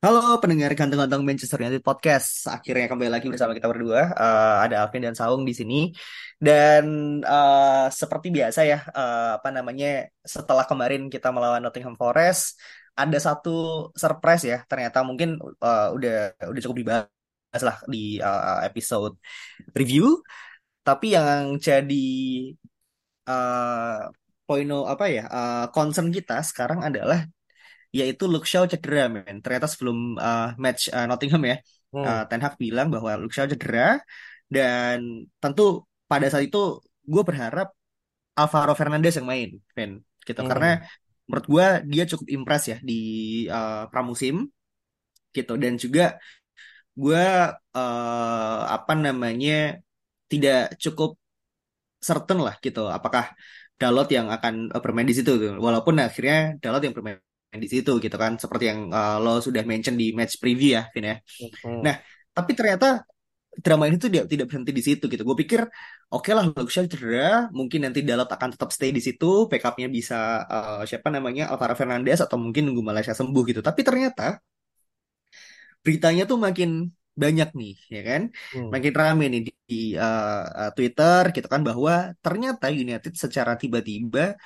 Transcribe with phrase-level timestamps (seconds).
[0.00, 2.48] Halo pendengar ganteng-ganteng Manchester United Podcast.
[2.48, 4.00] Akhirnya kembali lagi bersama kita berdua.
[4.16, 5.92] Eh, ada Alvin dan Saung di sini.
[6.40, 6.84] Dan
[7.20, 10.08] eh, seperti biasa ya, eh, apa namanya?
[10.24, 12.56] Setelah kemarin kita melawan Nottingham Forest,
[12.96, 13.50] ada satu
[13.92, 14.58] surprise ya.
[14.70, 16.12] Ternyata mungkin eh, udah
[16.48, 19.20] udah cukup dibahas lah di eh, episode
[19.76, 20.24] review.
[20.80, 21.92] Tapi yang jadi
[23.28, 23.98] eh
[24.46, 25.22] poin apa ya?
[25.36, 27.18] eh, concern kita sekarang adalah
[27.98, 29.36] yaitu Luke Shaw cedera men.
[29.44, 31.56] Ternyata sebelum uh, match uh, Nottingham ya,
[31.90, 32.06] Hmm.
[32.06, 33.98] uh, Ten Hag bilang bahwa Luke Shaw cedera
[34.46, 35.62] dan tentu
[36.10, 36.58] pada saat itu
[37.12, 37.68] gue berharap
[38.38, 39.92] Alvaro Fernandez yang main, men.
[40.26, 40.86] Gitu karena Hmm.
[41.26, 42.94] menurut gue dia cukup impress ya di
[43.50, 44.36] uh, pramusim
[45.36, 46.18] gitu dan juga
[47.00, 47.22] gue
[47.78, 49.52] uh, apa namanya
[50.30, 51.10] tidak cukup
[52.08, 53.24] certain lah gitu apakah
[53.80, 55.52] Dalot yang akan uh, bermain di situ tuh.
[55.66, 57.16] Walaupun akhirnya Dalot yang bermain
[57.50, 61.10] di situ gitu kan seperti yang uh, lo sudah mention di match preview ya Vin
[61.10, 61.16] ya.
[61.66, 61.82] Hmm.
[61.82, 61.96] Nah,
[62.30, 63.02] tapi ternyata
[63.50, 65.22] drama ini tuh tidak tidak berhenti di situ gitu.
[65.26, 65.60] Gue pikir
[66.14, 70.82] oke lah Luxia cedera, mungkin nanti Dalot akan tetap stay di situ, backupnya bisa uh,
[70.86, 73.60] siapa namanya Alvaro Fernandez atau mungkin nunggu Malaysia sembuh gitu.
[73.60, 74.38] Tapi ternyata
[75.82, 76.86] beritanya tuh makin
[77.22, 78.22] banyak nih, ya kan?
[78.54, 78.70] Hmm.
[78.70, 84.38] Makin rame nih di, di, uh, Twitter gitu kan bahwa ternyata United secara tiba-tiba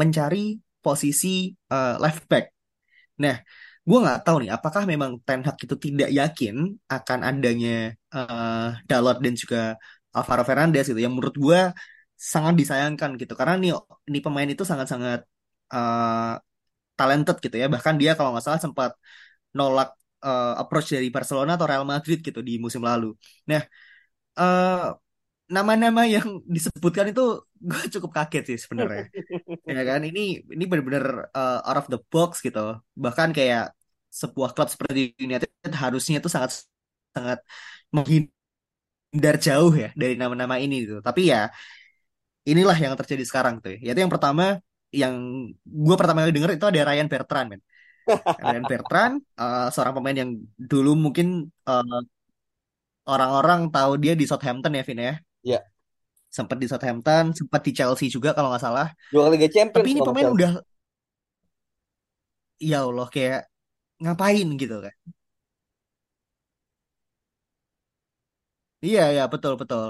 [0.00, 1.26] mencari posisi
[1.72, 2.44] uh, left back.
[3.22, 3.36] Nah,
[3.88, 6.54] gue nggak tahu nih apakah memang Ten Hag itu tidak yakin
[6.96, 7.70] akan adanya
[8.16, 9.58] uh, Dalot dan juga
[10.16, 11.00] Alvaro Fernandez gitu.
[11.04, 11.60] Yang menurut gue
[12.32, 13.70] sangat disayangkan gitu karena nih
[14.08, 15.20] ini pemain itu sangat-sangat
[15.74, 16.36] uh,
[16.98, 17.66] talented gitu ya.
[17.74, 18.90] Bahkan dia kalau nggak salah sempat
[19.56, 19.88] nolak
[20.24, 23.06] uh, approach dari Barcelona atau Real Madrid gitu di musim lalu.
[23.50, 23.62] Nah,
[24.40, 24.94] uh,
[25.50, 29.10] nama-nama yang disebutkan itu gue cukup kaget sih sebenarnya.
[29.66, 32.78] ya kan, ini ini benar-benar uh, out of the box gitu.
[32.94, 33.74] Bahkan kayak
[34.10, 36.66] sebuah klub seperti United harusnya itu sangat
[37.10, 37.42] sangat
[37.90, 41.02] menghindar jauh ya dari nama-nama ini gitu.
[41.02, 41.50] Tapi ya
[42.46, 43.74] inilah yang terjadi sekarang tuh.
[43.74, 44.62] Yaitu yang pertama
[44.94, 45.14] yang
[45.62, 47.62] gue pertama kali denger itu ada Ryan Bertrand men.
[48.42, 52.02] Ryan Bertrand uh, seorang pemain yang dulu mungkin uh,
[53.10, 55.14] orang-orang tahu dia di Southampton ya Vin ya.
[55.42, 55.60] Ya.
[56.30, 58.88] Sempat di Southampton, sempat di Chelsea juga kalau nggak salah.
[59.12, 60.50] Juara Liga Champions Tapi ini pemain nggak udah
[62.70, 63.38] ya Allah kayak
[64.02, 64.94] ngapain gitu kan.
[68.86, 69.84] Iya ya betul betul.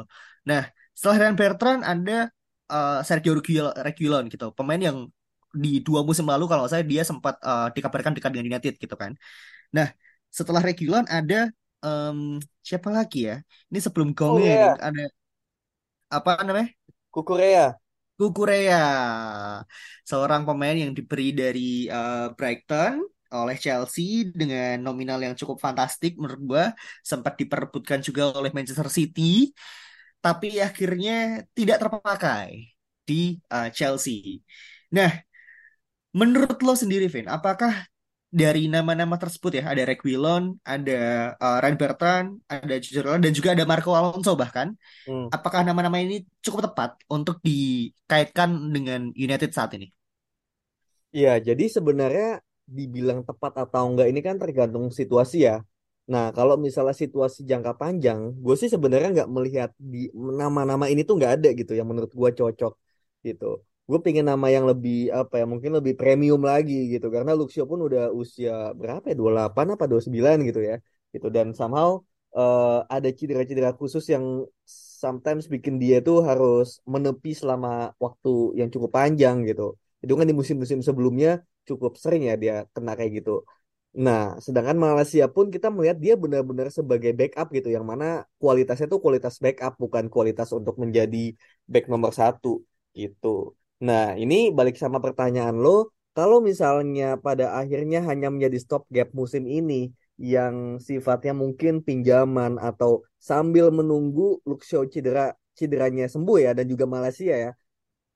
[0.48, 0.60] Nah,
[0.96, 2.12] setelah Ryan Bertrand ada
[2.72, 4.98] uh, Sergio Reguil- Reguilon gitu, pemain yang
[5.62, 9.12] di dua musim lalu kalau saya dia sempat uh, dikabarkan dekat dengan United gitu kan.
[9.76, 9.88] Nah,
[10.38, 11.36] setelah Reguilon ada
[11.86, 12.18] em,
[12.68, 13.34] siapa lagi ya?
[13.70, 15.00] Ini sebelum Oh iya, ini ada
[16.10, 16.68] apa namanya?
[17.14, 17.78] Kukurea.
[18.20, 18.84] Kukurea,
[20.04, 23.00] seorang pemain yang diberi dari uh, Brighton
[23.32, 26.64] oleh Chelsea dengan nominal yang cukup fantastik menurut gua
[27.00, 29.54] sempat diperebutkan juga oleh Manchester City
[30.20, 32.76] tapi akhirnya tidak terpakai
[33.08, 34.44] di uh, Chelsea.
[34.92, 35.08] Nah,
[36.12, 37.88] menurut lo sendiri Vin, apakah
[38.30, 40.92] dari nama-nama tersebut ya ada Reguilon, ada
[41.42, 44.68] uh, Ryan Bertrand, ada Giroud dan juga ada Marco Alonso bahkan
[45.06, 45.30] Hmm.
[45.34, 46.14] apakah nama-nama ini
[46.44, 49.88] cukup tepat untuk dikaitkan dengan United saat ini?
[51.16, 52.24] Iya, jadi sebenarnya
[52.76, 55.54] dibilang tepat atau enggak ini kan tergantung situasi ya.
[56.12, 59.98] Nah, kalau misalnya situasi jangka panjang, gue sih sebenarnya nggak melihat di
[60.40, 62.72] nama-nama ini tuh nggak ada gitu yang menurut gue cocok
[63.26, 63.46] gitu.
[63.90, 67.06] Gue pengen nama yang lebih apa ya, mungkin lebih premium lagi gitu.
[67.14, 70.74] Karena Luxio pun udah usia berapa ya, 28 apa 29 gitu ya.
[71.14, 71.90] Gitu dan somehow
[72.38, 74.24] eh, ada cedera-cedera khusus yang
[75.02, 77.68] sometimes bikin dia tuh harus menepi selama
[78.04, 79.62] waktu yang cukup panjang gitu.
[80.04, 83.42] Itu kan di musim-musim sebelumnya cukup sering ya dia kena kayak gitu.
[84.06, 89.00] Nah, sedangkan Malaysia pun kita melihat dia benar-benar sebagai backup gitu, yang mana kualitasnya tuh
[89.04, 91.34] kualitas backup bukan kualitas untuk menjadi
[91.66, 92.62] back nomor satu
[92.94, 93.26] gitu.
[93.80, 99.88] Nah, ini balik sama pertanyaan lo, kalau misalnya pada akhirnya hanya menjadi stopgap musim ini
[100.20, 107.32] yang sifatnya mungkin pinjaman atau sambil menunggu Luxio cedera cederanya sembuh ya dan juga Malaysia
[107.44, 107.50] ya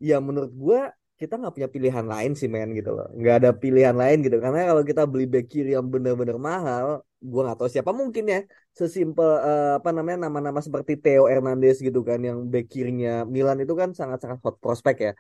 [0.09, 0.81] ya menurut gue
[1.21, 3.07] kita nggak punya pilihan lain sih men gitu loh.
[3.19, 4.37] Nggak ada pilihan lain gitu.
[4.45, 6.87] Karena kalau kita beli back kiri yang bener-bener mahal
[7.25, 8.39] gue nggak tahu siapa mungkin ya
[8.77, 13.73] sesimpel uh, apa namanya nama-nama seperti Theo Hernandez gitu kan yang back kirinya Milan itu
[13.81, 15.13] kan sangat-sangat hot prospect ya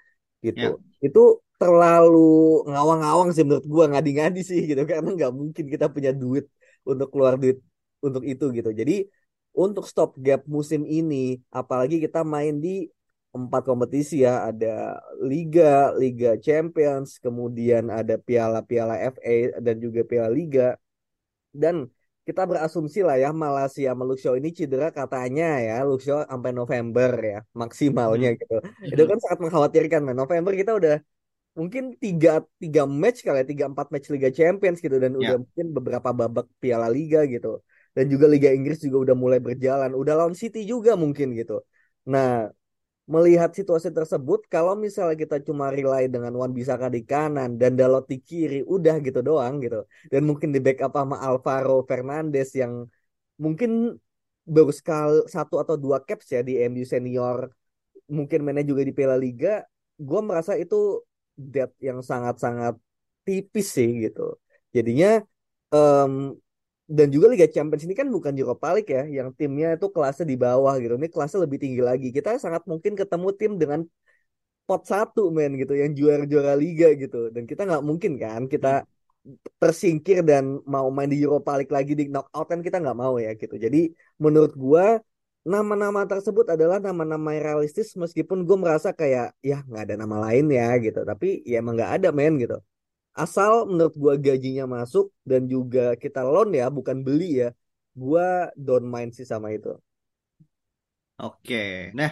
[0.46, 0.68] gitu.
[0.76, 1.06] Ya.
[1.06, 1.22] itu
[1.60, 4.80] terlalu ngawang-ngawang sih menurut gue ngadi-ngadi sih gitu.
[4.90, 6.44] Karena nggak mungkin kita punya duit
[6.84, 7.58] untuk keluar duit
[8.04, 8.70] untuk itu gitu.
[8.80, 9.08] Jadi
[9.54, 12.90] untuk stop gap musim ini apalagi kita main di
[13.34, 14.46] empat kompetisi ya.
[14.50, 20.76] Ada Liga Liga Champions kemudian ada Piala-Piala FA dan juga Piala Liga.
[21.54, 21.86] Dan
[22.28, 25.72] kita berasumsi lah ya Malaysia sama Luxio ini cedera katanya ya.
[25.88, 28.40] Luxio sampai November ya maksimalnya Hmm.
[28.40, 28.54] gitu.
[28.92, 30.16] Itu kan sangat mengkhawatirkan man.
[30.22, 30.94] November kita udah
[31.58, 32.30] mungkin tiga
[32.62, 34.96] tiga match kali ya tiga empat match Liga Champions gitu.
[35.04, 35.40] Dan udah Ya.
[35.42, 37.48] mungkin beberapa babak Piala Liga gitu.
[37.96, 39.90] Dan juga Liga Inggris juga udah mulai berjalan.
[40.00, 41.54] Udah lawan City juga mungkin gitu.
[42.12, 42.28] Nah
[43.04, 48.08] melihat situasi tersebut kalau misalnya kita cuma rely dengan Wan Bisaka di kanan dan Dalot
[48.08, 49.84] di kiri udah gitu doang gitu.
[50.08, 52.88] Dan mungkin di backup sama Alvaro Fernandes yang
[53.36, 54.00] mungkin
[54.44, 57.48] baru sekali satu atau dua caps ya di MU senior
[58.08, 59.64] mungkin mainnya juga di Piala Liga
[59.96, 61.00] gue merasa itu
[61.36, 62.74] depth yang sangat-sangat
[63.24, 64.36] tipis sih gitu.
[64.74, 65.20] Jadinya
[65.74, 66.12] em,
[66.84, 70.36] dan juga Liga Champions ini kan bukan Europa League ya yang timnya itu kelasnya di
[70.36, 70.94] bawah gitu.
[71.00, 72.08] Ini kelasnya lebih tinggi lagi.
[72.12, 73.80] Kita sangat mungkin ketemu tim dengan
[74.68, 77.32] pot satu men gitu yang juara-juara liga gitu.
[77.32, 78.84] Dan kita nggak mungkin kan kita
[79.56, 83.32] tersingkir dan mau main di Europa League lagi di knockout kan kita nggak mau ya
[83.32, 83.56] gitu.
[83.56, 83.78] Jadi
[84.20, 85.00] menurut gua
[85.44, 90.68] nama-nama tersebut adalah nama-nama realistis meskipun gue merasa kayak ya nggak ada nama lain ya
[90.84, 91.00] gitu.
[91.04, 92.56] Tapi ya emang nggak ada men gitu
[93.22, 97.48] asal menurut gua gajinya masuk dan juga kita loan ya bukan beli ya
[98.02, 98.24] gua
[98.66, 99.68] don't mind sih sama itu
[101.22, 101.54] Oke.
[101.98, 102.10] Nah,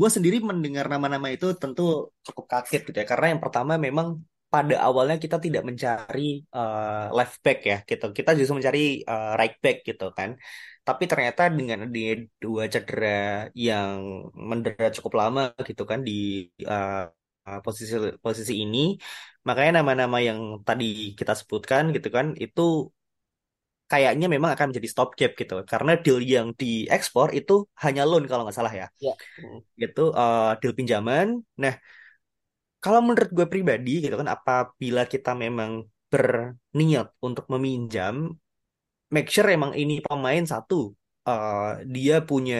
[0.00, 1.82] gue sendiri mendengar nama-nama itu tentu
[2.26, 3.06] cukup kaget gitu ya.
[3.12, 4.08] Karena yang pertama memang
[4.52, 6.20] pada awalnya kita tidak mencari
[6.56, 8.04] eh, left back ya gitu.
[8.18, 10.30] Kita justru mencari eh, right back gitu kan.
[10.86, 12.00] Tapi ternyata dengan di
[12.42, 13.06] dua cedera
[13.66, 13.90] yang
[14.50, 16.12] mendera cukup lama gitu kan di
[16.70, 16.92] eh,
[17.64, 17.92] posisi
[18.24, 18.78] posisi ini,
[19.46, 20.38] makanya nama-nama yang
[20.68, 20.84] tadi
[21.18, 22.60] kita sebutkan gitu kan itu
[23.90, 25.52] kayaknya memang akan menjadi stopgap gitu.
[25.72, 27.52] Karena deal yang diekspor itu
[27.84, 29.12] hanya loan kalau nggak salah ya ya
[29.82, 31.26] gitu eh, deal pinjaman.
[31.62, 31.74] Nah,
[32.82, 35.70] kalau menurut gue pribadi gitu kan, apabila kita memang
[36.12, 38.14] berniat untuk meminjam,
[39.14, 40.74] make sure emang ini pemain satu
[41.28, 42.56] eh, dia punya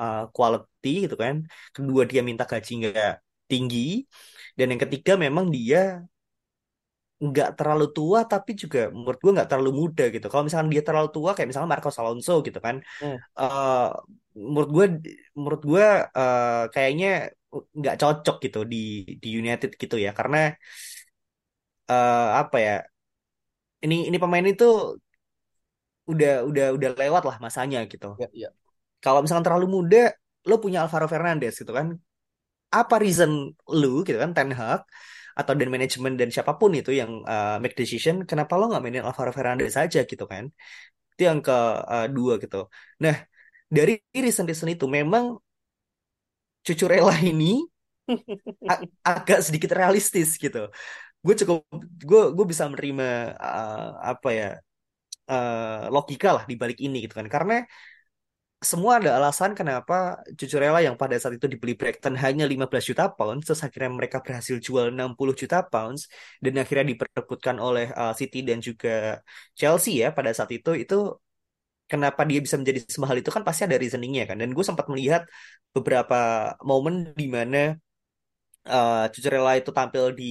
[0.00, 1.34] eh, quality gitu kan,
[1.74, 3.12] kedua dia minta gaji nggak
[3.50, 3.78] tinggi,
[4.56, 5.78] dan yang ketiga memang dia
[7.26, 10.26] nggak terlalu tua tapi juga menurut gue nggak terlalu muda gitu.
[10.30, 13.16] Kalau misalnya dia terlalu tua kayak misalnya Marcos Alonso gitu kan, Hmm.
[13.40, 13.86] eh
[14.50, 14.86] menurut gue
[15.38, 15.84] menurut gue
[16.18, 17.08] eh, kayaknya
[17.80, 18.76] nggak cocok gitu di
[19.22, 20.38] di United gitu ya karena
[21.88, 22.72] eh, apa ya
[23.84, 24.64] ini ini pemain itu
[26.12, 28.06] udah udah udah lewat lah masanya gitu.
[28.20, 28.48] ya ya
[29.04, 29.98] Kalau misalkan terlalu muda,
[30.48, 31.88] lo punya Alvaro Fernandes gitu kan,
[32.72, 33.30] apa reason
[33.80, 34.80] lu gitu kan Ten Hag
[35.38, 39.04] atau dan manajemen dan siapa pun itu yang eh, make decision, kenapa lo nggak mainin
[39.08, 40.44] Alvaro Fernandes saja gitu kan?
[41.14, 42.56] Itu yang kedua gitu.
[43.04, 43.16] Nah
[43.76, 43.92] dari
[44.24, 45.24] reason-reason itu memang
[46.66, 47.52] Cucurella ini
[48.70, 50.70] a- agak sedikit realistis gitu.
[51.24, 51.60] Gue cukup
[52.10, 53.06] gue gue bisa menerima
[53.38, 54.48] uh, apa ya
[55.32, 57.28] uh, logika lah di balik ini gitu kan.
[57.34, 57.54] Karena
[58.56, 59.94] semua ada alasan kenapa
[60.38, 64.56] Cucurella yang pada saat itu dibeli Brighton hanya 15 juta pounds, terus akhirnya mereka berhasil
[64.66, 66.08] jual 60 juta pounds
[66.40, 69.20] dan akhirnya diperebutkan oleh uh, City dan juga
[69.52, 70.94] Chelsea ya pada saat itu itu
[71.90, 74.36] kenapa dia bisa menjadi semahal itu kan pasti ada reasoningnya kan.
[74.40, 75.22] Dan gue sempat melihat
[75.76, 76.16] beberapa
[76.64, 77.58] momen di mana
[78.72, 80.24] eh Cucurella itu tampil di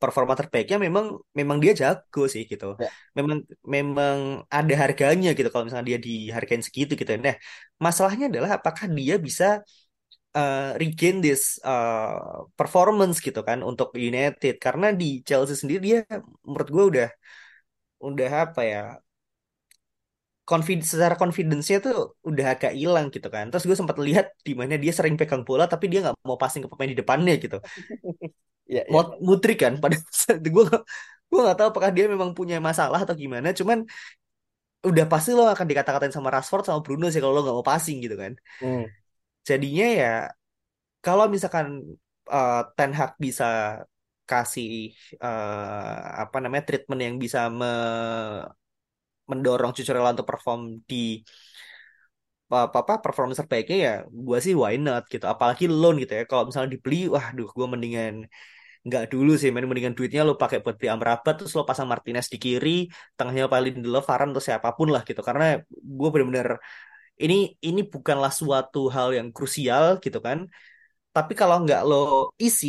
[0.00, 1.04] performa terbaiknya memang
[1.38, 2.66] memang dia jago sih gitu.
[2.78, 3.38] ya Memang
[3.74, 4.16] memang
[4.56, 7.10] ada harganya gitu kalau misalnya dia dihargain segitu gitu.
[7.26, 7.36] Nah,
[7.84, 9.44] masalahnya adalah apakah dia bisa
[10.36, 12.10] eh, regain this eh,
[12.58, 15.98] performance gitu kan untuk United karena di Chelsea sendiri dia
[16.46, 17.08] menurut gue udah
[18.08, 18.80] udah apa ya
[20.50, 21.94] confidence secara confidence-nya tuh
[22.28, 23.44] udah agak hilang gitu kan.
[23.50, 26.62] Terus gue sempat lihat di mana dia sering pegang bola tapi dia nggak mau passing
[26.64, 27.56] ke pemain di depannya gitu.
[28.66, 30.64] ya ya Mau mutrik kan pada saat gue
[31.30, 33.48] gue nggak tahu apakah dia memang punya masalah atau gimana.
[33.58, 33.78] Cuman
[34.88, 37.96] udah pasti lo akan dikata-katain sama Rashford sama Bruno sih kalau lo nggak mau passing
[38.04, 38.32] gitu kan.
[38.60, 38.84] Hmm.
[39.48, 40.06] Jadinya ya
[41.04, 41.66] kalau misalkan
[42.34, 43.44] eh, Ten Hag bisa
[44.30, 44.68] kasih
[45.24, 48.59] eh, apa namanya treatment yang bisa me-
[49.30, 50.60] mendorong Cucurella untuk perform
[50.90, 50.96] di
[52.50, 53.92] apa apa performance terbaiknya ya
[54.26, 55.24] gue sih why not gitu.
[55.34, 56.22] Apalagi loan gitu ya.
[56.30, 58.14] Kalau misalnya dibeli wah duh gue mendingan
[58.86, 62.26] nggak dulu sih main mendingan duitnya lo pakai buat beli Amrabat terus lo pasang Martinez
[62.34, 62.70] di kiri
[63.16, 65.20] tengahnya paling di Varane atau siapa pun lah gitu.
[65.28, 65.44] Karena
[65.98, 66.48] gue bener-bener
[67.24, 67.34] ini
[67.68, 70.38] ini bukanlah suatu hal yang krusial gitu kan.
[71.16, 71.96] Tapi kalau nggak lo
[72.46, 72.68] isi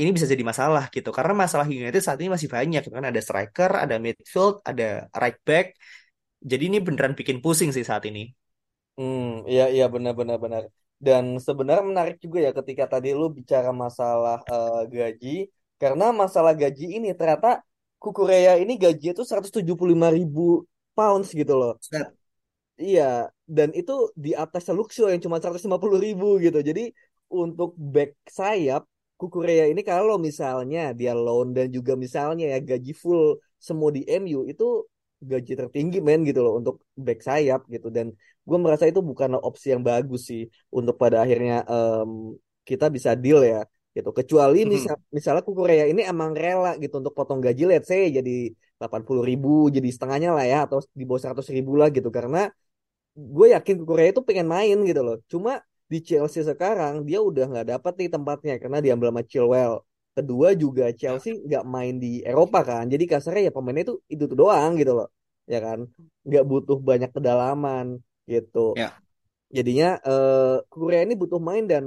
[0.00, 1.10] ini bisa jadi masalah gitu.
[1.16, 3.06] Karena masalah United saat ini masih banyak gitu kan.
[3.10, 4.84] Ada striker ada midfield ada
[5.22, 5.66] right back
[6.50, 8.32] jadi ini beneran bikin pusing sih saat ini
[8.96, 9.20] Hmm,
[9.50, 10.62] iya iya benar benar benar.
[11.06, 15.28] Dan sebenarnya menarik juga ya ketika tadi lu bicara masalah eh, gaji,
[15.80, 17.48] karena masalah gaji ini ternyata
[18.02, 20.40] Kukureya ini gaji itu 175 ribu
[20.96, 21.72] pounds gitu loh.
[21.88, 22.06] Set.
[22.80, 23.02] Iya,
[23.56, 23.92] dan itu
[24.24, 26.58] di atas Luxio yang cuma 150 ribu gitu.
[26.68, 26.82] Jadi
[27.28, 28.82] untuk back sayap
[29.20, 34.48] Kukureya ini kalau misalnya dia loan dan juga misalnya ya gaji full semua di MU
[34.48, 34.64] itu
[35.30, 36.74] gaji tertinggi men gitu loh untuk
[37.06, 37.88] back sayap gitu.
[37.96, 38.06] Dan
[38.48, 42.10] gue merasa itu bukan opsi yang bagus sih untuk pada akhirnya em,
[42.68, 43.58] kita bisa deal ya
[43.96, 44.10] gitu.
[44.18, 44.70] Kecuali Mhm.
[44.74, 48.30] misal misalnya Kukureya ini emang rela gitu untuk potong gaji let's say jadi
[48.80, 52.08] 80 ribu jadi setengahnya lah ya atau di bawah 100 ribu lah gitu.
[52.16, 52.38] Karena
[53.36, 55.16] gue yakin Kukureya itu pengen main gitu loh.
[55.32, 55.52] Cuma
[55.92, 59.74] di Chelsea sekarang dia udah nggak dapat nih tempatnya karena diambil sama Chilwell
[60.16, 64.36] kedua juga Chelsea nggak main di Eropa kan jadi kasarnya ya pemainnya itu itu tuh
[64.42, 65.08] doang gitu loh
[65.46, 65.78] ya kan
[66.26, 67.86] nggak butuh banyak kedalaman
[68.26, 68.94] gitu Ya.
[69.50, 71.84] jadinya eh Kukureya ini butuh main dan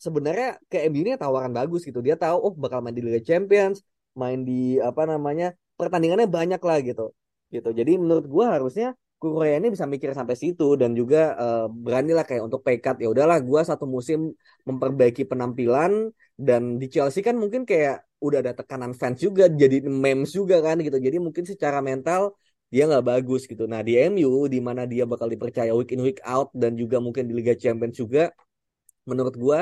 [0.00, 2.00] sebenarnya ke MU ini tawaran bagus gitu.
[2.00, 3.84] Dia tahu oh bakal main di Liga Champions,
[4.16, 7.12] main di apa namanya pertandingannya banyak lah gitu.
[7.52, 7.68] Gitu.
[7.68, 12.42] Jadi menurut gua harusnya Korea ini bisa mikir sampai situ dan juga eh, beranilah kayak
[12.48, 14.32] untuk cut ya udahlah gua satu musim
[14.68, 16.08] memperbaiki penampilan
[16.40, 20.76] dan di Chelsea kan mungkin kayak udah ada tekanan fans juga jadi memes juga kan
[20.80, 20.96] gitu.
[20.96, 22.32] Jadi mungkin secara mental
[22.72, 23.68] dia nggak bagus gitu.
[23.68, 27.28] Nah di MU di mana dia bakal dipercaya week in week out dan juga mungkin
[27.28, 28.32] di Liga Champions juga
[29.08, 29.60] menurut gua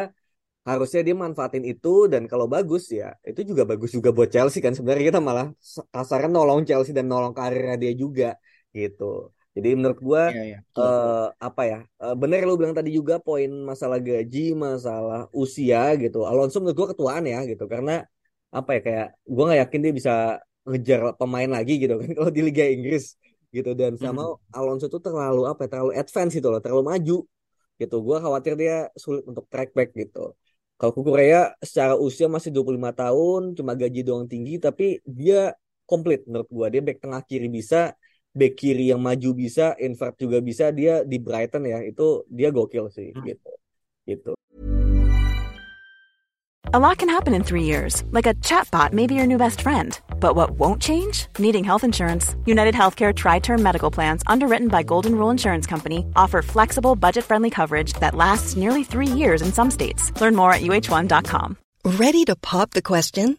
[0.68, 4.72] harusnya dia manfaatin itu dan kalau bagus ya itu juga bagus juga buat Chelsea kan
[4.76, 5.46] sebenarnya kita malah
[5.94, 8.36] kasarnya nolong Chelsea dan nolong karirnya dia juga
[8.76, 10.58] gitu jadi menurut gua Iya, iya.
[10.74, 10.88] Betul.
[10.88, 16.18] eh, apa ya eh, bener lu bilang tadi juga poin masalah gaji masalah usia gitu
[16.30, 17.92] Alonso menurut gua ketuaan ya gitu karena
[18.58, 20.12] apa ya kayak gua nggak yakin dia bisa
[20.68, 23.04] ngejar pemain lagi gitu kan kalau di Liga Inggris
[23.56, 24.54] gitu dan sama Mhm.
[24.56, 27.16] Alonso tuh terlalu apa ya, terlalu advance gitu loh terlalu maju
[27.80, 30.34] gitu gua khawatir dia sulit untuk track back gitu
[30.78, 35.50] kalau Kukureya secara usia masih 25 tahun, cuma gaji doang tinggi, tapi dia
[35.90, 36.66] komplit menurut gua.
[36.70, 37.97] Dia back tengah kiri bisa,
[38.34, 40.70] back kiri yang maju bisa, invert juga bisa.
[40.74, 43.24] Dia di Brighton ya, itu dia gokil sih Hmm.
[43.24, 43.50] gitu.
[44.08, 44.32] Gitu.
[46.74, 49.62] A lot can happen in three years, like a chatbot may be your new best
[49.62, 49.98] friend.
[50.20, 51.24] But what won't change?
[51.38, 52.36] Needing health insurance.
[52.44, 57.24] United Healthcare Tri Term Medical Plans, underwritten by Golden Rule Insurance Company, offer flexible, budget
[57.24, 60.12] friendly coverage that lasts nearly three years in some states.
[60.20, 61.56] Learn more at uh1.com.
[61.96, 63.38] Ready to pop the question?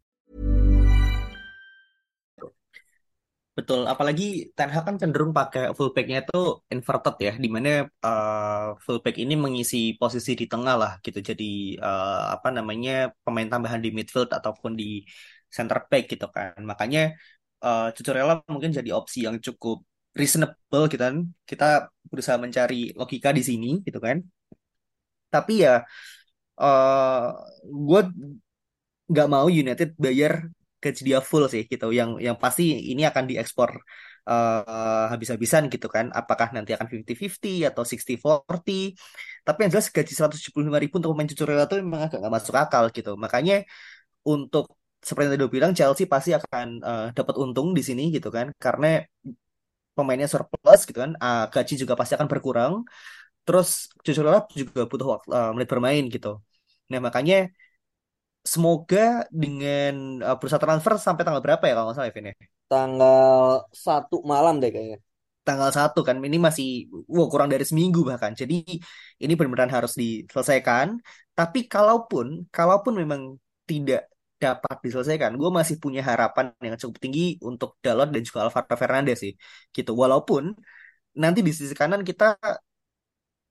[3.57, 4.23] Betul, apalagi
[4.55, 6.37] Ten Hag kan cenderung pakai fullback-nya itu
[6.73, 7.69] inverted ya, di mana
[8.05, 11.19] eh, fullback ini mengisi posisi di tengah lah gitu.
[11.29, 11.43] Jadi
[11.85, 12.91] eh, apa namanya
[13.23, 14.85] pemain tambahan di midfield ataupun di
[15.55, 16.59] center back gitu kan.
[16.71, 16.99] Makanya
[17.65, 19.77] eh Cucurella mungkin jadi opsi yang cukup
[20.19, 21.15] reasonable gitu kan.
[21.49, 21.65] Kita
[22.09, 24.17] berusaha mencari logika di sini gitu kan.
[25.33, 25.73] Tapi ya
[26.61, 27.25] eh
[27.87, 28.01] gue
[29.11, 30.33] nggak mau United bayar
[30.83, 31.85] gaji dia full sih gitu.
[31.99, 33.69] Yang yang pasti ini akan diekspor
[34.29, 36.05] eh, habis-habisan gitu kan.
[36.19, 38.81] Apakah nanti akan 50-50 atau 60-40.
[39.45, 42.83] Tapi yang jelas gaji 175 ribu untuk pemain Cucurella itu memang agak nggak masuk akal
[42.97, 43.09] gitu.
[43.23, 43.53] Makanya
[44.31, 44.65] untuk
[45.07, 48.47] seperti yang tadi bilang Chelsea pasti akan eh, dapat untung di sini gitu kan.
[48.63, 48.87] Karena
[49.95, 51.11] pemainnya surplus gitu kan.
[51.23, 52.73] Ah, gaji juga pasti akan berkurang.
[53.45, 53.69] Terus
[54.05, 56.29] Cucurella juga butuh waktu, eh, menit bermain gitu.
[56.91, 57.35] Nah makanya
[58.41, 62.35] semoga dengan uh, bursa transfer sampai tanggal berapa ya kalau nggak salah ya Vin ya?
[62.65, 63.31] Tanggal
[63.69, 64.99] satu malam deh kayaknya.
[65.41, 68.33] Tanggal satu kan ini masih wow, kurang dari seminggu bahkan.
[68.33, 68.61] Jadi
[69.21, 70.97] ini benar-benar harus diselesaikan.
[71.37, 73.21] Tapi kalaupun kalaupun memang
[73.65, 74.09] tidak
[74.41, 79.17] dapat diselesaikan, gue masih punya harapan yang cukup tinggi untuk Dalot dan juga Alvaro Fernandez
[79.21, 79.33] sih.
[79.69, 79.93] Gitu.
[79.93, 80.53] Walaupun
[81.17, 82.37] nanti di sisi kanan kita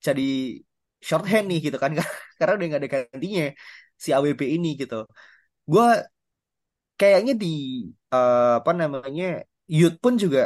[0.01, 0.59] jadi
[1.01, 1.93] shorthand nih gitu kan
[2.39, 3.45] karena udah nggak ada gantinya
[4.03, 4.97] si AWB ini gitu
[5.73, 5.87] gue
[7.01, 7.47] kayaknya di
[8.15, 9.25] uh, apa namanya
[9.79, 10.41] youth pun juga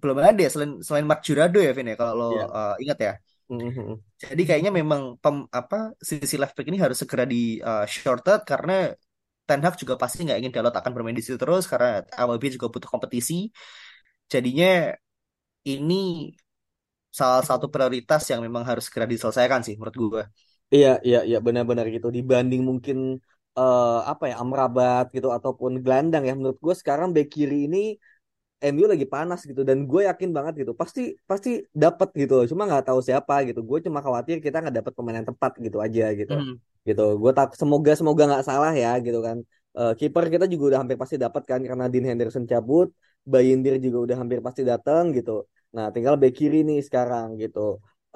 [0.00, 2.44] belum ada selain selain Mark Jurado ya Vin ya kalau lo Iya.
[2.56, 3.12] uh, ingat ya
[3.52, 4.00] Mhm.
[4.22, 5.76] jadi kayaknya memang pem, apa
[6.08, 8.72] sisi left back ini harus segera di uh, shorted karena
[9.48, 12.66] Ten Hag juga pasti nggak ingin Dalot akan bermain di situ terus karena AWB juga
[12.72, 13.34] butuh kompetisi
[14.32, 14.94] jadinya
[15.66, 16.32] ini
[17.12, 20.22] salah satu prioritas yang memang harus segera diselesaikan sih menurut gue
[20.74, 22.08] Iya, iya, iya, benar-benar gitu.
[22.16, 22.96] Dibanding mungkin
[23.58, 26.32] eh, apa ya, Amrabat gitu ataupun gelandang ya.
[26.38, 27.78] Menurut gue sekarang bek kiri ini
[28.72, 30.72] MU lagi panas gitu dan gue yakin banget gitu.
[30.80, 31.00] Pasti
[31.30, 31.48] pasti
[31.82, 32.32] dapat gitu.
[32.38, 32.46] loh.
[32.50, 33.60] Cuma nggak tahu siapa gitu.
[33.68, 36.34] Gue cuma khawatir kita nggak dapat pemain yang tepat gitu aja gitu.
[36.40, 36.54] Hmm.
[36.88, 37.02] Gitu.
[37.22, 39.36] Gue tak semoga semoga nggak salah ya gitu kan.
[39.78, 42.88] Eh, kiper kita juga udah hampir pasti dapat kan karena Dean Henderson cabut,
[43.32, 45.32] Bayindir juga udah hampir pasti datang gitu.
[45.76, 47.58] Nah, tinggal bek kiri nih sekarang gitu.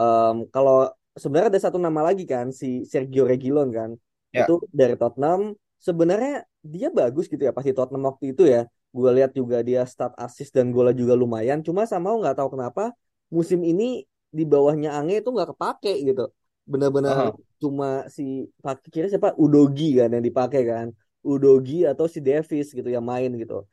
[0.01, 0.75] Em, kalau
[1.17, 3.91] sebenarnya ada satu nama lagi kan si Sergio Reguilon kan.
[4.31, 4.45] Ya.
[4.45, 5.57] itu dari Tottenham.
[5.81, 8.69] Sebenarnya dia bagus gitu ya pasti Tottenham waktu itu ya.
[8.93, 11.65] Gue lihat juga dia start assist dan golnya juga lumayan.
[11.65, 12.93] Cuma sama nggak tahu kenapa
[13.33, 16.29] musim ini di bawahnya Ange itu nggak kepake gitu.
[16.69, 17.27] Benar-benar Aha.
[17.63, 19.33] cuma si pakai kira siapa?
[19.41, 20.87] Udogi kan yang dipakai kan.
[21.25, 23.65] Udogi atau si Davis gitu yang main gitu.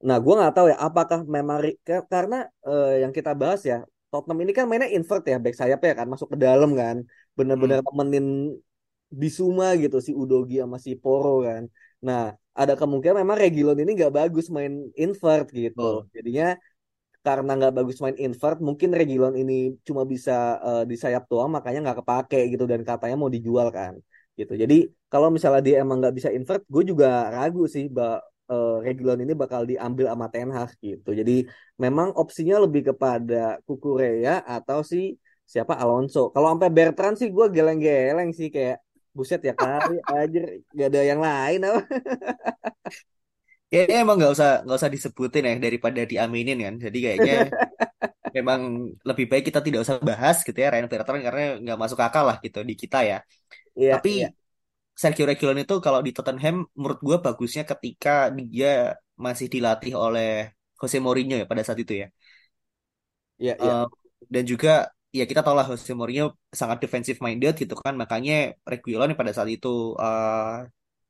[0.00, 1.60] Nah, gue nggak tahu ya, apakah memang
[2.08, 5.92] karena eh, yang kita bahas ya, Tottenham ini kan mainnya invert ya, back sayap ya
[5.98, 6.96] kan, masuk ke dalam kan,
[7.38, 7.86] bener-bener Hmm.
[7.86, 8.26] temenin
[9.22, 11.62] Bisuma gitu si Udogi sama si Poro kan.
[12.06, 12.20] Nah,
[12.60, 15.82] ada kemungkinan memang Reguilon ini nggak bagus main invert gitu.
[15.82, 16.10] Betul.
[16.14, 16.44] Jadinya
[17.26, 19.54] karena nggak bagus main invert, mungkin Reguilon ini
[19.88, 20.32] cuma bisa
[20.68, 23.94] eh, di sayap doang, makanya nggak kepake gitu dan katanya mau dijual kan,
[24.38, 24.52] gitu.
[24.62, 24.74] Jadi
[25.12, 27.84] kalau misalnya dia emang nggak bisa invert, gue juga ragu sih,
[28.50, 31.10] bah, eh, Reguilon ini bakal diambil sama Ten Hag gitu.
[31.20, 31.32] Jadi
[31.78, 35.14] memang opsinya lebih kepada Kukureya atau si
[35.46, 36.34] siapa Alonso.
[36.34, 38.82] Kalau sampai Bertrand sih gue geleng-geleng sih kayak
[39.16, 40.40] buset ya kali aja
[40.78, 41.80] gak ada yang lain apa.
[43.70, 46.74] Ya, ya emang nggak usah nggak usah disebutin ya daripada diaminin kan.
[46.74, 47.34] Jadi kayaknya
[48.36, 48.60] memang
[49.06, 52.36] lebih baik kita tidak usah bahas gitu ya Ryan Bertrand karena nggak masuk akal lah
[52.42, 53.18] gitu di kita ya.
[53.78, 54.28] Iya, Tapi iya.
[55.00, 58.10] Sergio Reguilon itu kalau di Tottenham menurut gue bagusnya ketika
[58.52, 58.68] dia
[59.24, 60.28] masih dilatih oleh
[60.80, 62.06] Jose Mourinho ya pada saat itu ya.
[63.40, 63.72] Iya, iya.
[63.72, 63.84] Eh,
[64.32, 64.70] dan juga
[65.18, 66.24] ya kita tahu lah Jose Mourinho
[66.60, 68.32] sangat defensive minded gitu kan makanya
[68.70, 69.68] Reguilon pada saat itu
[70.04, 70.54] eh,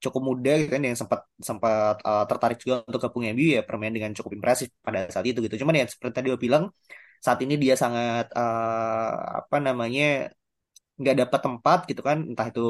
[0.03, 3.93] cukup muda gitu kan yang sempat sempat eh, tertarik juga untuk gabung MU ya bermain
[3.97, 6.65] dengan cukup impresif pada saat itu gitu cuman ya seperti tadi gue bilang
[7.25, 10.05] saat ini dia sangat eh, apa namanya
[11.01, 12.61] nggak dapat tempat gitu kan entah itu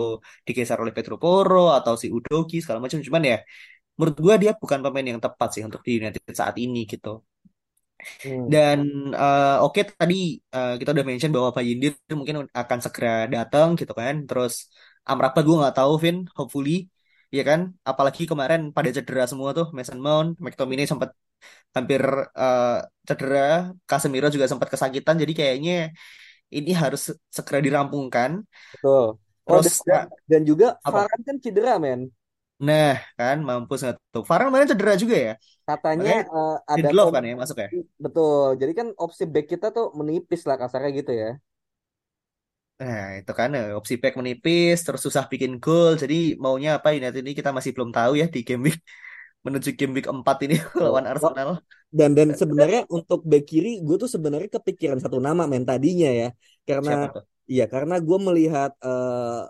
[0.47, 3.37] digeser oleh Pedro Porro atau si Udogi segala macam cuman ya
[3.99, 7.09] menurut gue dia bukan pemain yang tepat sih untuk di United saat ini gitu
[8.23, 8.53] Hmm.
[8.53, 8.79] dan
[9.21, 10.15] eh, oke tadi
[10.55, 14.15] eh, kita udah mention bahwa Bayindir mungkin akan segera datang gitu kan.
[14.29, 14.53] Terus
[15.11, 16.71] Amrabat gue nggak tahu Vin, hopefully
[17.37, 17.61] ya kan.
[17.91, 21.11] Apalagi kemarin pada cedera semua tuh Mason Mount, McTominay sempat
[21.77, 22.03] hampir
[22.41, 22.67] eh,
[23.09, 23.39] cedera,
[23.91, 25.17] Casemiro juga sempat kesakitan.
[25.23, 25.73] Jadi kayaknya
[26.59, 27.01] ini harus
[27.37, 28.31] segera dirampungkan.
[28.75, 29.07] Betul.
[29.51, 29.83] Oh, Terus
[30.31, 31.07] dan, juga apa?
[31.07, 32.01] Varane kan cedera, men.
[32.67, 34.23] Nah kan mampus nggak tuh.
[34.29, 35.33] Varane kemarin cedera juga ya.
[35.69, 37.69] Katanya Makanya eh, ada Lindelof kan ya masuk ya.
[38.05, 38.47] betul.
[38.61, 41.29] Jadi kan opsi back kita tuh menipis lah kasarnya gitu ya.
[42.81, 45.93] Nah, itu kan eh, opsi back menipis, terus susah bikin gol.
[46.03, 48.77] Jadi maunya apa United ini kita masih belum tahu ya di game week
[49.47, 51.51] menuju game week 4 ini lawan Arsenal.
[51.91, 56.29] Dan dan sebenarnya untuk back kiri gue tuh sebenarnya kepikiran satu nama men tadinya ya.
[56.69, 57.11] Karena
[57.51, 59.41] iya karena gue melihat eh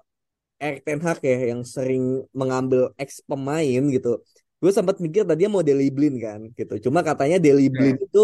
[0.60, 2.04] Erik Ten Hag ya yang sering
[2.36, 4.20] mengambil ex pemain gitu.
[4.60, 6.74] Gue sempat mikir tadinya mau Deli Blind kan gitu.
[6.88, 8.04] Cuma katanya Deli Blind Ya.
[8.08, 8.20] itu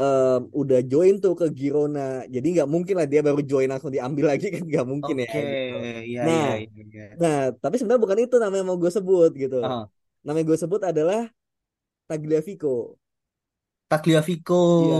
[0.00, 2.00] em, udah join tuh ke Girona.
[2.34, 5.36] Jadi nggak mungkin lah dia baru join langsung diambil lagi kan nggak mungkin ya Oke,
[5.36, 5.76] gitu.
[6.12, 6.82] iya Nah, iya iya.
[6.92, 7.04] iya.
[7.22, 9.56] nah tapi sebenarnya bukan itu nama yang mau gue sebut gitu.
[9.60, 9.84] Ah,
[10.24, 11.20] Nama yang gue sebut adalah
[12.08, 12.98] Tagliafico.
[13.90, 14.54] Tagliafico.
[14.82, 14.96] Iya,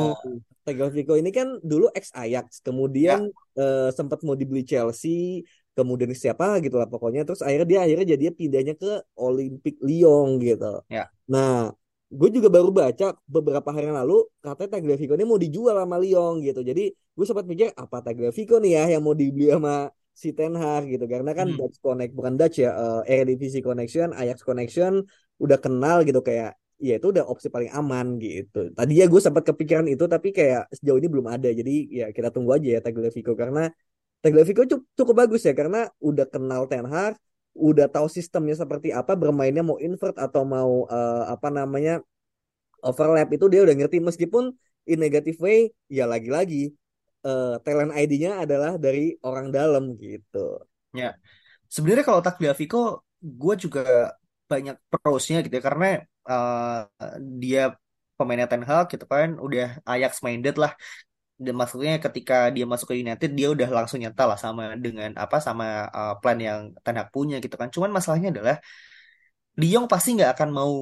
[0.65, 3.21] Tagliafico ini kan dulu ex Ajax, Ya, kemudian
[3.59, 5.43] eh, sempat mau dibeli Chelsea,
[5.77, 10.81] kemudian siapa gitu lah pokoknya, terus akhirnya dia akhirnya jadi pindahnya ke Olympique Lyon gitu.
[10.89, 11.11] ya.
[11.29, 11.75] Nah,
[12.09, 16.35] gue juga baru baca beberapa hari yang lalu katanya Tagliafico ini mau dijual sama Lyon
[16.47, 16.61] gitu.
[16.63, 20.89] Jadi gue sempat mikir apa Tagliafico nih ya yang mau dibeli sama si Ten Hag
[20.89, 21.59] gitu karena kan Hmm.
[21.59, 22.71] Dutch Connect bukan Dutch ya
[23.05, 25.05] eh, Eredivisie Connection, Ajax Connection
[25.37, 28.73] udah kenal gitu kayak ya itu udah opsi paling aman gitu.
[28.73, 31.49] Tadi ya gue sempat kepikiran itu tapi kayak sejauh ini belum ada.
[31.49, 33.73] Jadi ya kita tunggu aja ya Tagliafico karena
[34.21, 37.17] Tagliafico cukup, cukup bagus ya karena udah kenal Ten Hag,
[37.57, 42.05] udah tahu sistemnya seperti apa, bermainnya mau invert atau mau eh, apa namanya
[42.85, 44.53] overlap itu dia udah ngerti meskipun
[44.87, 46.77] in negative way ya lagi-lagi
[47.27, 50.63] uh, talent ID-nya adalah dari orang dalam gitu.
[50.95, 51.19] Ya,
[51.67, 54.15] sebenarnya kalau Tagliafico, gue juga
[54.47, 56.87] banyak prosnya gitu ya karena uh,
[57.43, 57.75] dia
[58.17, 60.73] pemainnya Ten Hag gitu kan, udah Ajax minded lah.
[61.37, 65.37] Dan maksudnya ketika dia masuk ke United dia udah langsung nyata lah sama dengan apa
[65.37, 67.69] sama uh, plan yang Ten Hag punya gitu kan.
[67.69, 68.57] Cuman masalahnya adalah
[69.57, 70.73] De Jong pasti nggak akan mau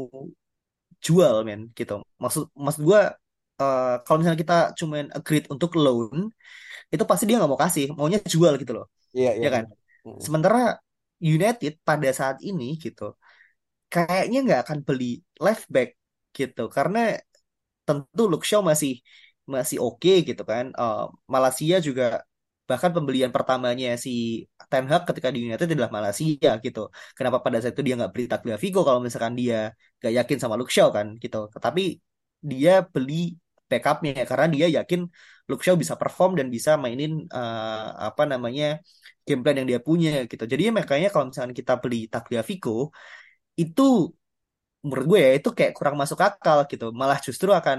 [1.03, 2.07] jual men gitu.
[2.23, 3.01] Maksud maksud gue
[3.61, 6.31] uh, kalau misalnya kita cuman agreed untuk loan
[6.95, 8.87] itu pasti dia nggak mau kasih, maunya jual gitu loh.
[9.11, 9.43] Iya, iya.
[9.47, 9.65] Ya kan?
[10.23, 10.79] Sementara
[11.19, 13.17] United pada saat ini gitu
[13.89, 15.99] kayaknya nggak akan beli left back
[16.37, 16.99] gitu karena
[17.87, 19.01] tentu Luke Shaw masih
[19.45, 20.65] masih oke okay, gitu kan.
[20.75, 22.25] Uh, Malaysia juga
[22.65, 24.11] bahkan pembelian pertamanya si
[24.73, 26.81] Ten Hag ketika di United adalah Malaysia gitu.
[27.17, 30.73] Kenapa pada saat itu dia nggak beli Tagliafico kalau misalkan dia gak yakin sama Luke
[30.73, 31.37] Shaw kan gitu.
[31.53, 32.01] Tapi
[32.41, 33.37] dia beli
[33.69, 35.01] backupnya karena dia yakin
[35.49, 38.65] Luke Shaw bisa perform dan bisa mainin uh, apa namanya
[39.27, 40.45] game plan yang dia punya gitu.
[40.53, 42.71] Jadi makanya kalau misalkan kita beli Tagliafico
[43.61, 43.83] itu
[44.85, 46.85] menurut gue ya itu kayak kurang masuk akal gitu.
[47.01, 47.79] Malah justru akan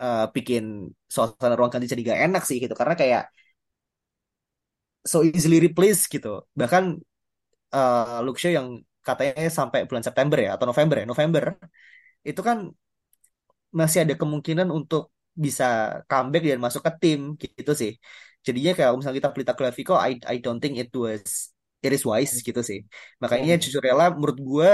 [0.00, 0.64] uh, bikin
[1.14, 3.22] suasana ruang ganti jadi gak enak sih gitu karena kayak
[5.10, 6.46] so easily replace gitu.
[6.60, 6.84] Bahkan
[7.74, 8.68] uh, Luke Shaw yang
[9.06, 11.44] katanya sampai bulan September ya atau November ya, November
[12.26, 12.58] itu kan
[13.70, 17.92] masih ada kemungkinan untuk bisa comeback dan masuk ke tim gitu sih.
[18.46, 21.52] Jadinya kalau misalnya kita pelita Tagliafico, I I don't think it was
[21.84, 22.82] it is wise gitu sih.
[23.22, 23.62] Makanya hmm.
[23.62, 24.70] jujur rela menurut gue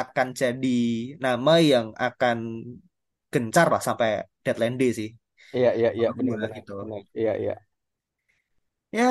[0.00, 0.78] akan jadi
[1.24, 2.38] nama yang akan
[3.32, 4.08] gencar lah sampai
[4.44, 5.10] deadline day sih.
[5.56, 6.72] Iya iya iya benar gitu.
[7.20, 7.52] Iya iya.
[8.96, 9.04] Ya,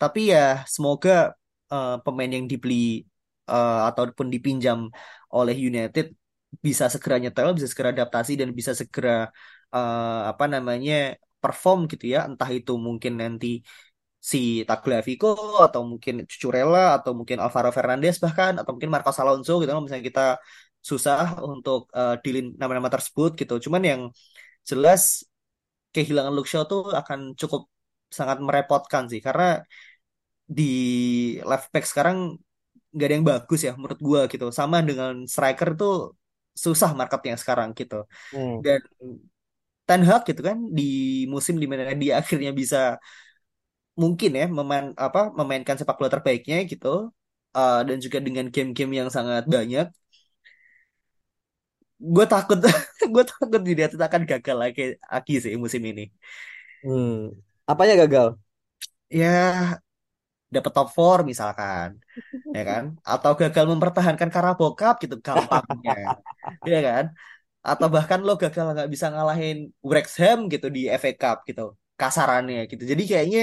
[0.00, 0.38] tapi ya
[0.74, 1.10] semoga
[1.72, 2.74] uh, pemain yang dibeli
[3.50, 4.78] uh, ataupun dipinjam
[5.36, 6.04] oleh United
[6.66, 9.10] bisa segera nyetel, bisa segera adaptasi dan bisa segera
[9.74, 10.92] uh, apa namanya
[11.42, 12.18] perform gitu ya.
[12.28, 13.46] Entah itu mungkin nanti
[14.30, 15.34] si Tagliafico
[15.66, 20.06] atau mungkin Cucurella atau mungkin Alvaro Fernandez bahkan atau mungkin Marcos Alonso gitu kan misalnya
[20.10, 20.24] kita
[20.78, 23.54] susah untuk uh, dilin nama-nama tersebut gitu.
[23.66, 24.02] Cuman yang
[24.62, 25.02] jelas
[25.94, 27.66] kehilangan Luke Shaw tuh akan cukup
[28.18, 29.62] sangat merepotkan sih karena
[30.46, 30.62] di
[31.42, 32.38] left back sekarang
[32.92, 34.46] nggak ada yang bagus ya menurut gua gitu.
[34.54, 36.14] Sama dengan striker tuh
[36.54, 38.06] susah marketnya sekarang gitu.
[38.30, 38.62] Hmm.
[38.62, 38.80] Dan
[39.82, 40.82] Ten Hag gitu kan di
[41.26, 43.02] musim di mana dia akhirnya bisa
[44.00, 47.12] mungkin ya memain apa memainkan sepak bola terbaiknya gitu
[47.56, 49.86] uh, dan juga dengan game-game yang sangat banyak.
[52.02, 52.58] Gue takut
[53.14, 56.02] gue takut dia akan gagal lagi lagi sih musim ini.
[56.82, 57.30] Hmm.
[57.62, 58.26] apanya gagal?
[59.06, 59.28] Ya
[60.54, 61.88] dapat top 4 misalkan
[62.56, 62.84] ya kan?
[63.06, 66.16] Atau gagal mempertahankan Carabao Cup gitu gampangnya
[66.72, 67.04] ya kan?
[67.62, 72.82] Atau bahkan lo gagal nggak bisa ngalahin Wrexham gitu di FA Cup gitu kasarannya gitu.
[72.90, 73.42] Jadi kayaknya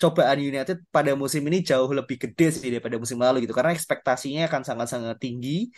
[0.00, 3.54] cobaan United pada musim ini jauh lebih gede sih daripada musim lalu gitu.
[3.58, 5.70] Karena ekspektasinya akan sangat-sangat tinggi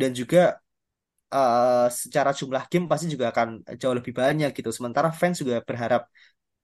[0.00, 0.60] dan juga
[1.32, 3.48] uh, secara jumlah game pasti juga akan
[3.80, 4.70] jauh lebih banyak gitu.
[4.76, 6.02] Sementara fans juga berharap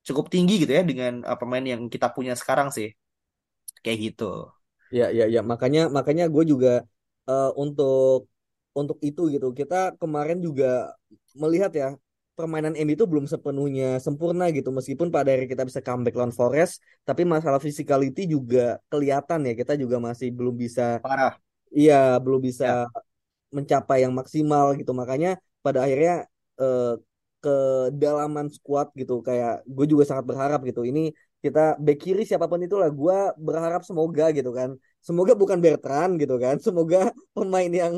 [0.06, 2.92] cukup tinggi gitu ya dengan uh, pemain yang kita punya sekarang sih.
[3.82, 4.52] Kayak gitu.
[4.92, 5.40] Ya ya ya.
[5.40, 6.84] Makanya makanya gue juga
[7.30, 8.28] uh, untuk
[8.76, 9.46] untuk itu gitu.
[9.56, 10.92] Kita kemarin juga
[11.32, 11.88] melihat ya
[12.36, 14.68] permainan MU itu belum sepenuhnya sempurna gitu.
[14.68, 19.52] Meskipun pada akhirnya kita bisa comeback lawan Forest tapi masalah physicality juga kelihatan ya.
[19.56, 21.40] Kita juga masih belum bisa parah.
[21.72, 23.02] Iya belum bisa ya.
[23.56, 24.92] mencapai yang maksimal gitu.
[24.92, 26.28] Makanya pada akhirnya
[26.60, 26.94] eh,
[27.40, 30.84] kedalaman squad gitu kayak gue juga sangat berharap gitu.
[30.84, 34.74] Ini kita back kiri siapa pun itulah gue berharap semoga gitu kan.
[35.00, 36.58] Semoga bukan Bertrand gitu kan.
[36.66, 37.94] Semoga pemain yang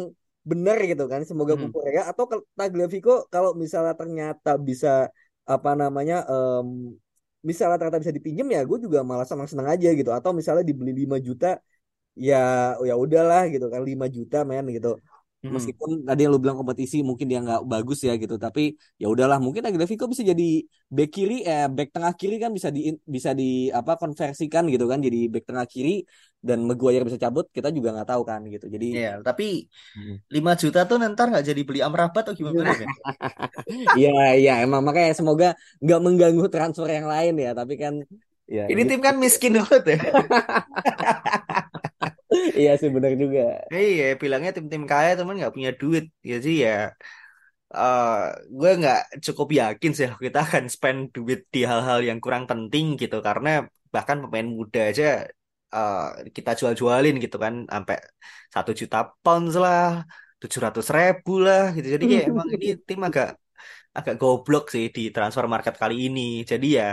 [0.50, 1.72] benar gitu kan semoga hmm.
[1.96, 2.02] ya.
[2.11, 2.24] Atau
[2.58, 4.88] Tagliafico kalau misalnya ternyata bisa
[5.54, 6.92] apa namanya um,
[7.48, 10.11] misalnya ternyata bisa dipinjam ya gue juga malah senang senang aja gitu.
[10.18, 11.46] Atau misalnya dibeli 5 juta
[12.28, 14.98] ya ya udahlah gitu kan 5 juta men gitu
[15.38, 15.55] Hmm.
[15.55, 19.38] Meskipun tadi yang lu bilang kompetisi mungkin dia nggak bagus ya gitu, tapi ya udahlah
[19.38, 23.70] mungkin Aguilar bisa jadi back kiri eh back tengah kiri kan bisa di bisa di
[23.70, 26.03] apa konversikan gitu kan jadi back tengah kiri
[26.42, 28.66] dan Maguire bisa cabut kita juga nggak tahu kan gitu.
[28.66, 30.14] Jadi Iya, tapi hmm.
[30.35, 32.88] 5 juta tuh nanti nggak jadi beli Amrabat atau gimana kan?
[33.98, 35.46] Iya, iya emang makanya semoga
[35.83, 37.94] nggak mengganggu transfer yang lain ya, tapi kan
[38.48, 38.90] ya Ini gitu.
[38.96, 39.98] tim kan miskin banget ya.
[42.61, 43.40] iya sih benar juga.
[43.74, 46.70] Iya, bilangnya tim-tim kaya teman nggak punya duit, ya sih ya.
[47.68, 52.85] Uh, gue nggak cukup yakin sih kita akan spend duit di hal-hal yang kurang penting
[53.01, 53.48] gitu karena
[53.94, 55.05] bahkan pemain muda aja
[55.77, 55.96] uh,
[56.37, 57.96] kita jual-jualin gitu kan sampai
[58.55, 60.09] satu juta pounds lah
[60.40, 63.29] tujuh ratus ribu lah gitu jadi kayak emang ini tim agak
[63.98, 66.20] agak goblok sih di transfer market kali ini.
[66.51, 66.87] Jadi ya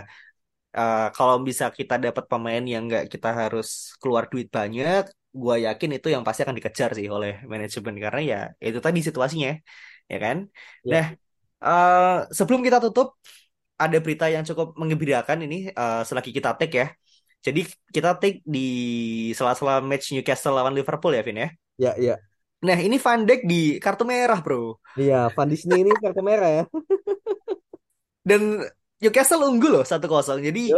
[0.77, 3.67] uh, kalau bisa kita dapat pemain yang nggak kita harus
[4.01, 5.03] keluar duit banyak,
[5.35, 9.51] gue yakin itu yang pasti akan dikejar sih oleh manajemen karena ya itu tadi situasinya,
[10.07, 10.37] ya kan?
[10.87, 10.91] Ya.
[10.91, 11.05] Nah,
[11.59, 13.19] uh, sebelum kita tutup,
[13.75, 16.87] ada berita yang cukup mengembirakan ini uh, selagi kita take ya.
[17.43, 18.67] Jadi kita take di
[19.35, 21.49] sela-sela match Newcastle lawan Liverpool ya, Vin ya?
[21.75, 22.15] Ya, ya.
[22.65, 24.79] Nah, ini Van Dijk di kartu merah, bro.
[24.97, 26.63] Iya, Van Disney ini kartu merah ya.
[28.29, 28.65] Dan
[28.97, 30.01] Newcastle unggul loh 1-0.
[30.41, 30.73] Jadi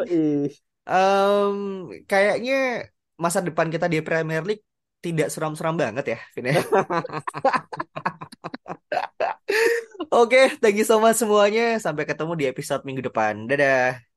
[0.89, 4.63] um, kayaknya masa depan kita di Premier League
[5.01, 6.57] tidak seram-seram banget ya, Vin ya.
[10.07, 11.77] Oke, okay, thank you so much semuanya.
[11.77, 13.45] Sampai ketemu di episode minggu depan.
[13.45, 14.16] Dadah.